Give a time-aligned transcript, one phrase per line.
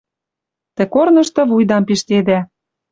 [0.75, 2.39] Тӹ корнышты вуйдам пиштедӓ...»